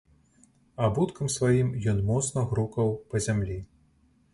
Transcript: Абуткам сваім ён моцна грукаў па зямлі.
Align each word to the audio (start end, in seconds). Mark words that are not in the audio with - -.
Абуткам 0.87 1.29
сваім 1.35 1.69
ён 1.95 2.03
моцна 2.11 2.49
грукаў 2.51 2.87
па 3.13 3.17
зямлі. 3.29 3.65